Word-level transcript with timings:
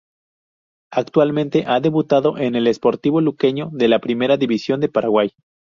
Actualmente 0.91 1.65
ha 1.67 1.79
debutado 1.79 2.39
en 2.39 2.55
el 2.55 2.67
Sportivo 2.73 3.21
Luqueño 3.21 3.69
de 3.71 3.87
la 3.87 3.99
Primera 3.99 4.35
División 4.35 4.79
de 4.79 4.89
Paraguay. 4.89 5.29